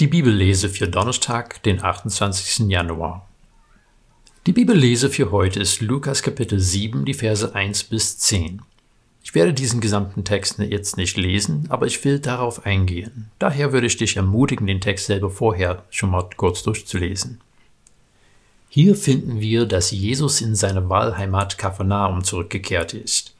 [0.00, 2.66] Die Bibellese für Donnerstag, den 28.
[2.70, 3.28] Januar.
[4.46, 8.62] Die Bibellese für heute ist Lukas Kapitel 7, die Verse 1 bis 10.
[9.22, 13.30] Ich werde diesen gesamten Text jetzt nicht lesen, aber ich will darauf eingehen.
[13.38, 17.40] Daher würde ich dich ermutigen, den Text selber vorher schon mal kurz durchzulesen.
[18.70, 23.34] Hier finden wir, dass Jesus in seine Wahlheimat Kapharnaum zurückgekehrt ist.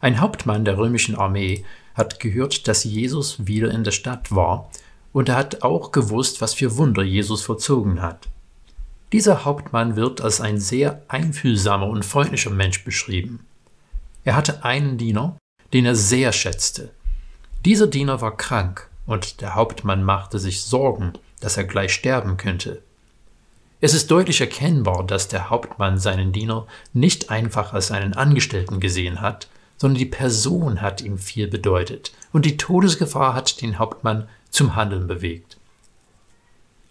[0.00, 1.64] Ein Hauptmann der römischen Armee
[1.94, 4.70] hat gehört, dass Jesus wieder in der Stadt war,
[5.14, 8.28] und er hat auch gewusst, was für Wunder Jesus vollzogen hat.
[9.12, 13.46] Dieser Hauptmann wird als ein sehr einfühlsamer und freundlicher Mensch beschrieben.
[14.24, 15.38] Er hatte einen Diener,
[15.72, 16.90] den er sehr schätzte.
[17.64, 22.82] Dieser Diener war krank, und der Hauptmann machte sich Sorgen, dass er gleich sterben könnte.
[23.80, 29.20] Es ist deutlich erkennbar, dass der Hauptmann seinen Diener nicht einfach als einen Angestellten gesehen
[29.20, 29.46] hat,
[29.76, 35.06] sondern die Person hat ihm viel bedeutet, und die Todesgefahr hat den Hauptmann zum Handeln
[35.06, 35.58] bewegt.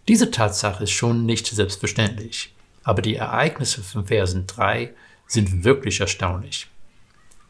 [0.08, 4.94] Diese Tatsache ist schon nicht selbstverständlich, aber die Ereignisse von Versen 3
[5.28, 6.68] sind wirklich erstaunlich.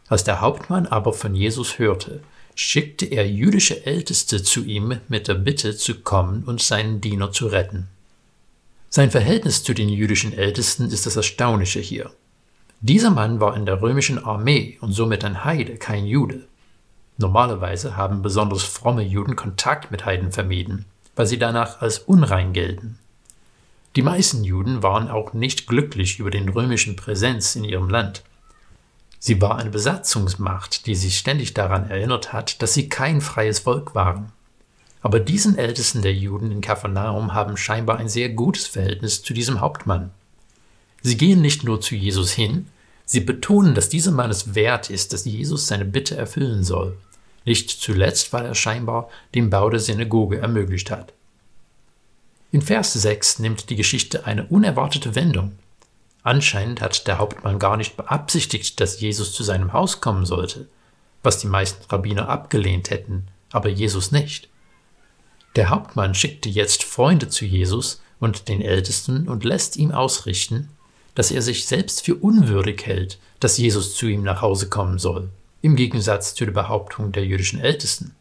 [0.08, 2.22] Als der Hauptmann aber von Jesus hörte,
[2.54, 7.48] schickte er jüdische Älteste zu ihm mit der Bitte zu kommen und seinen Diener zu
[7.48, 7.88] retten.
[8.90, 12.12] Sein Verhältnis zu den jüdischen Ältesten ist das Erstaunliche hier.
[12.82, 16.48] Dieser Mann war in der römischen Armee und somit ein Heide, kein Jude.
[17.18, 22.98] Normalerweise haben besonders fromme Juden Kontakt mit Heiden vermieden, weil sie danach als unrein gelten.
[23.96, 28.24] Die meisten Juden waren auch nicht glücklich über den römischen Präsenz in ihrem Land.
[29.20, 33.94] Sie war eine Besatzungsmacht, die sich ständig daran erinnert hat, dass sie kein freies Volk
[33.94, 34.32] waren.
[35.02, 39.62] Aber diesen Ältesten der Juden in Kapharnaum haben scheinbar ein sehr gutes Verhältnis zu diesem
[39.62, 40.12] Hauptmann.
[41.02, 42.68] Sie gehen nicht nur zu Jesus hin,
[43.06, 46.98] sie betonen, dass dieser Mann es wert ist, dass Jesus seine Bitte erfüllen soll.
[47.46, 51.14] Nicht zuletzt, weil er scheinbar den Bau der Synagoge ermöglicht hat.
[52.52, 55.54] In Vers 6 nimmt die Geschichte eine unerwartete Wendung.
[56.22, 60.68] Anscheinend hat der Hauptmann gar nicht beabsichtigt, dass Jesus zu seinem Haus kommen sollte,
[61.22, 64.50] was die meisten Rabbiner abgelehnt hätten, aber Jesus nicht.
[65.56, 70.70] Der Hauptmann schickte jetzt Freunde zu Jesus und den Ältesten und lässt ihm ausrichten,
[71.16, 75.30] dass er sich selbst für unwürdig hält, dass Jesus zu ihm nach Hause kommen soll,
[75.62, 78.16] im Gegensatz zu der Behauptung der jüdischen Ältesten.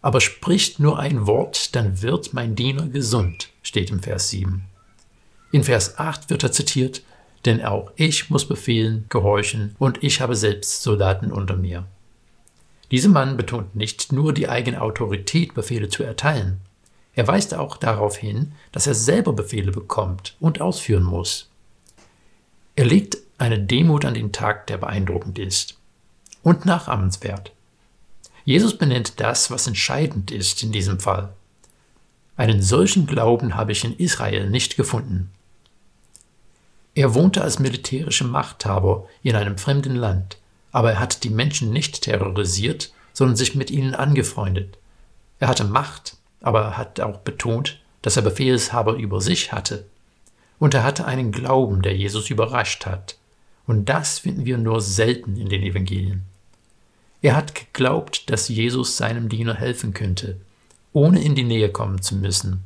[0.00, 4.64] Aber spricht nur ein Wort, dann wird mein Diener gesund, steht im Vers 7.
[5.50, 7.02] In Vers 8 wird er zitiert,
[7.44, 11.86] denn auch ich muss befehlen, gehorchen, und ich habe selbst Soldaten unter mir.
[12.90, 16.60] Dieser Mann betont nicht nur die eigene Autorität, Befehle zu erteilen,
[17.18, 21.50] er weist auch darauf hin, dass er selber Befehle bekommt und ausführen muss.
[22.78, 25.76] Er legt eine Demut an den Tag, der beeindruckend ist
[26.44, 27.50] und nachahmenswert.
[28.44, 31.30] Jesus benennt das, was entscheidend ist in diesem Fall.
[32.36, 35.32] Einen solchen Glauben habe ich in Israel nicht gefunden.
[36.94, 40.38] Er wohnte als militärische Machthaber in einem fremden Land,
[40.70, 44.78] aber er hat die Menschen nicht terrorisiert, sondern sich mit ihnen angefreundet.
[45.40, 49.84] Er hatte Macht, aber er hat auch betont, dass er Befehlshaber über sich hatte.
[50.58, 53.16] Und er hatte einen Glauben, der Jesus überrascht hat.
[53.66, 56.22] Und das finden wir nur selten in den Evangelien.
[57.20, 60.40] Er hat geglaubt, dass Jesus seinem Diener helfen könnte,
[60.92, 62.64] ohne in die Nähe kommen zu müssen.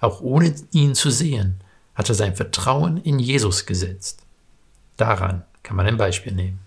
[0.00, 1.60] Auch ohne ihn zu sehen,
[1.94, 4.22] hat er sein Vertrauen in Jesus gesetzt.
[4.96, 6.60] Daran kann man ein Beispiel nehmen.